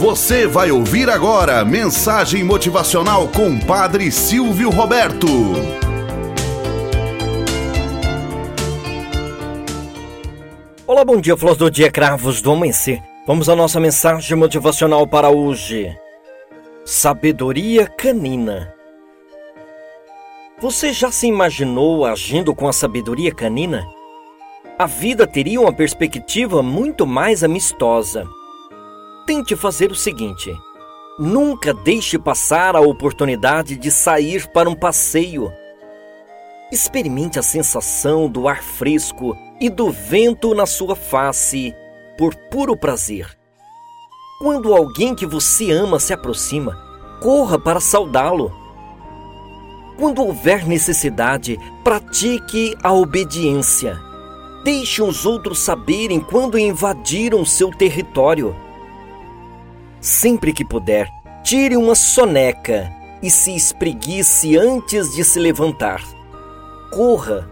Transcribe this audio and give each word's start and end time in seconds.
Você 0.00 0.46
vai 0.46 0.70
ouvir 0.70 1.10
agora 1.10 1.62
mensagem 1.62 2.42
motivacional 2.42 3.28
com 3.28 3.60
Padre 3.60 4.10
Silvio 4.10 4.70
Roberto. 4.70 5.26
Olá, 10.86 11.04
bom 11.04 11.20
dia, 11.20 11.36
flores 11.36 11.58
do 11.58 11.70
dia, 11.70 11.92
cravos 11.92 12.40
do 12.40 12.50
amanhecer. 12.50 13.02
Vamos 13.26 13.50
à 13.50 13.54
nossa 13.54 13.78
mensagem 13.78 14.38
motivacional 14.38 15.06
para 15.06 15.28
hoje. 15.28 15.94
Sabedoria 16.82 17.86
canina. 17.86 18.72
Você 20.60 20.94
já 20.94 21.12
se 21.12 21.26
imaginou 21.26 22.06
agindo 22.06 22.54
com 22.54 22.66
a 22.66 22.72
sabedoria 22.72 23.34
canina? 23.34 23.86
A 24.78 24.86
vida 24.86 25.26
teria 25.26 25.60
uma 25.60 25.74
perspectiva 25.74 26.62
muito 26.62 27.06
mais 27.06 27.44
amistosa 27.44 28.26
Tente 29.26 29.54
fazer 29.56 29.90
o 29.90 29.94
seguinte: 29.94 30.52
nunca 31.18 31.74
deixe 31.74 32.18
passar 32.18 32.74
a 32.74 32.80
oportunidade 32.80 33.76
de 33.76 33.90
sair 33.90 34.46
para 34.48 34.68
um 34.68 34.74
passeio. 34.74 35.52
Experimente 36.72 37.38
a 37.38 37.42
sensação 37.42 38.28
do 38.28 38.46
ar 38.46 38.62
fresco 38.62 39.36
e 39.60 39.68
do 39.68 39.90
vento 39.90 40.54
na 40.54 40.66
sua 40.66 40.94
face 40.94 41.74
por 42.16 42.34
puro 42.50 42.76
prazer. 42.76 43.36
Quando 44.40 44.74
alguém 44.74 45.14
que 45.14 45.26
você 45.26 45.70
ama 45.70 46.00
se 46.00 46.12
aproxima, 46.12 46.74
corra 47.20 47.58
para 47.58 47.80
saudá-lo. 47.80 48.50
Quando 49.98 50.22
houver 50.22 50.66
necessidade, 50.66 51.58
pratique 51.84 52.74
a 52.82 52.92
obediência. 52.92 54.00
Deixe 54.64 55.02
os 55.02 55.26
outros 55.26 55.58
saberem 55.58 56.20
quando 56.20 56.58
invadiram 56.58 57.44
seu 57.44 57.70
território. 57.70 58.56
Sempre 60.00 60.52
que 60.52 60.64
puder, 60.64 61.08
tire 61.44 61.76
uma 61.76 61.94
soneca 61.94 62.90
e 63.22 63.30
se 63.30 63.54
espreguice 63.54 64.56
antes 64.56 65.14
de 65.14 65.22
se 65.22 65.38
levantar. 65.38 66.02
Corra, 66.90 67.48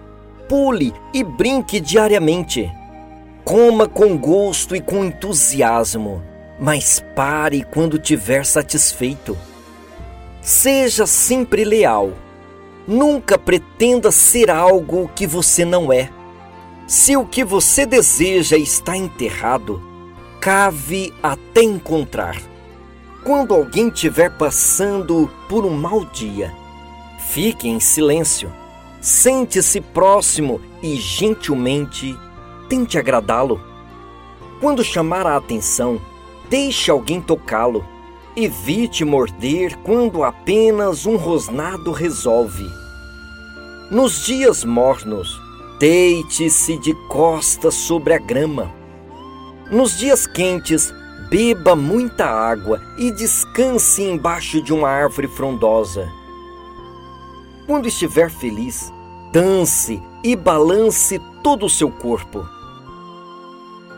pule 0.48 0.94
e 1.12 1.22
brinque 1.22 1.78
diariamente. 1.78 2.72
Coma 3.44 3.86
com 3.86 4.16
gosto 4.16 4.74
e 4.74 4.80
com 4.80 5.04
entusiasmo, 5.04 6.22
mas 6.58 7.04
pare 7.14 7.62
quando 7.70 7.98
tiver 7.98 8.46
satisfeito. 8.46 9.36
Seja 10.40 11.06
sempre 11.06 11.64
leal. 11.64 12.12
Nunca 12.86 13.36
pretenda 13.36 14.10
ser 14.10 14.50
algo 14.50 15.10
que 15.14 15.26
você 15.26 15.64
não 15.64 15.92
é. 15.92 16.08
Se 16.86 17.14
o 17.14 17.26
que 17.26 17.44
você 17.44 17.84
deseja 17.84 18.56
está 18.56 18.96
enterrado, 18.96 19.82
cave 20.40 21.12
até 21.22 21.62
encontrar. 21.62 22.40
Quando 23.24 23.52
alguém 23.52 23.88
estiver 23.88 24.30
passando 24.30 25.28
por 25.48 25.66
um 25.66 25.76
mau 25.76 26.04
dia, 26.04 26.54
fique 27.28 27.68
em 27.68 27.80
silêncio, 27.80 28.50
sente-se 29.00 29.80
próximo 29.80 30.60
e 30.82 30.96
gentilmente 30.96 32.16
tente 32.68 32.98
agradá-lo. 32.98 33.60
Quando 34.60 34.84
chamar 34.84 35.26
a 35.26 35.36
atenção, 35.36 36.00
deixe 36.48 36.90
alguém 36.90 37.20
tocá-lo. 37.20 37.84
Evite 38.36 39.04
morder 39.04 39.76
quando 39.78 40.22
apenas 40.22 41.04
um 41.04 41.16
rosnado 41.16 41.90
resolve. 41.90 42.64
Nos 43.90 44.24
dias 44.24 44.64
mornos, 44.64 45.40
deite-se 45.80 46.78
de 46.78 46.94
costas 47.08 47.74
sobre 47.74 48.14
a 48.14 48.18
grama 48.18 48.77
nos 49.70 49.98
dias 49.98 50.26
quentes, 50.26 50.92
beba 51.28 51.76
muita 51.76 52.24
água 52.24 52.80
e 52.96 53.10
descanse 53.10 54.02
embaixo 54.02 54.62
de 54.62 54.72
uma 54.72 54.88
árvore 54.88 55.28
frondosa. 55.28 56.08
Quando 57.66 57.86
estiver 57.86 58.30
feliz, 58.30 58.92
dance 59.30 60.02
e 60.24 60.34
balance 60.34 61.20
todo 61.42 61.66
o 61.66 61.70
seu 61.70 61.90
corpo. 61.90 62.46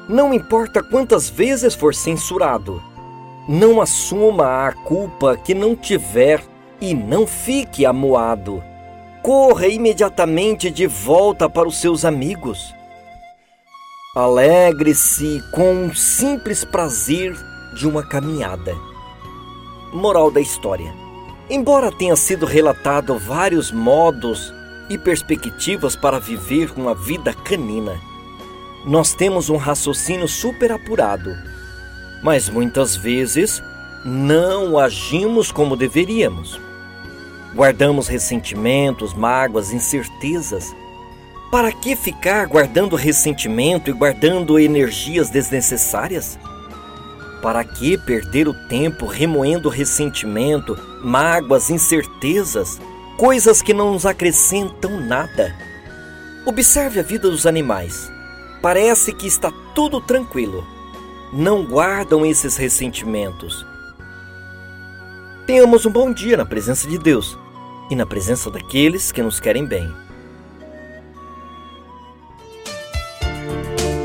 Não 0.09 0.34
importa 0.34 0.82
quantas 0.82 1.30
vezes 1.30 1.75
for 1.75 1.94
censurado, 1.94 2.82
não 3.48 3.80
assuma 3.80 4.66
a 4.66 4.72
culpa 4.72 5.36
que 5.36 5.54
não 5.54 5.76
tiver 5.76 6.42
e 6.80 6.94
não 6.94 7.26
fique 7.26 7.86
amuado. 7.86 8.62
Corra 9.22 9.69
imediatamente 9.69 10.70
de 10.70 10.86
volta 10.86 11.48
para 11.48 11.69
os 11.69 11.80
seus 11.80 12.04
amigos. 12.04 12.75
Alegre-se 14.12 15.41
com 15.53 15.87
o 15.87 15.94
simples 15.94 16.65
prazer 16.65 17.32
de 17.72 17.87
uma 17.87 18.03
caminhada. 18.03 18.76
Moral 19.93 20.32
da 20.32 20.41
história: 20.41 20.93
Embora 21.48 21.93
tenha 21.93 22.16
sido 22.16 22.44
relatado 22.44 23.16
vários 23.16 23.71
modos 23.71 24.53
e 24.88 24.98
perspectivas 24.98 25.94
para 25.94 26.19
viver 26.19 26.72
uma 26.76 26.93
vida 26.93 27.32
canina, 27.32 28.00
nós 28.84 29.15
temos 29.15 29.48
um 29.48 29.56
raciocínio 29.56 30.27
super 30.27 30.72
apurado, 30.72 31.32
mas 32.21 32.48
muitas 32.48 32.97
vezes 32.97 33.62
não 34.04 34.77
agimos 34.77 35.53
como 35.53 35.77
deveríamos. 35.77 36.60
Guardamos 37.54 38.09
ressentimentos, 38.09 39.15
mágoas, 39.15 39.72
incertezas 39.72 40.75
para 41.50 41.72
que 41.72 41.96
ficar 41.96 42.46
guardando 42.46 42.94
ressentimento 42.94 43.90
e 43.90 43.92
guardando 43.92 44.58
energias 44.58 45.30
desnecessárias? 45.30 46.38
Para 47.42 47.64
que 47.64 47.98
perder 47.98 48.46
o 48.46 48.54
tempo 48.68 49.06
remoendo 49.06 49.68
ressentimento, 49.68 50.78
mágoas, 51.02 51.68
incertezas, 51.68 52.78
coisas 53.16 53.60
que 53.60 53.74
não 53.74 53.92
nos 53.92 54.06
acrescentam 54.06 55.00
nada? 55.00 55.54
Observe 56.46 57.00
a 57.00 57.02
vida 57.02 57.28
dos 57.28 57.46
animais. 57.46 58.10
Parece 58.62 59.12
que 59.12 59.26
está 59.26 59.50
tudo 59.74 60.00
tranquilo. 60.00 60.64
Não 61.32 61.64
guardam 61.64 62.24
esses 62.24 62.56
ressentimentos. 62.56 63.66
Tenhamos 65.46 65.84
um 65.84 65.90
bom 65.90 66.12
dia 66.12 66.36
na 66.36 66.46
presença 66.46 66.86
de 66.86 66.98
Deus 66.98 67.36
e 67.90 67.96
na 67.96 68.06
presença 68.06 68.50
daqueles 68.50 69.10
que 69.10 69.22
nos 69.22 69.40
querem 69.40 69.66
bem. 69.66 69.92